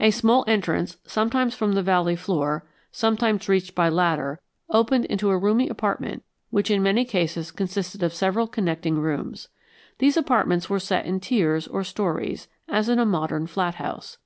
[0.00, 5.36] A small entrance, sometimes from the valley floor, sometimes reached by ladder, opened into a
[5.36, 9.48] roomy apartment which in many cases consisted of several connecting rooms.
[9.98, 14.16] These apartments were set in tiers or stories, as in a modern flat house.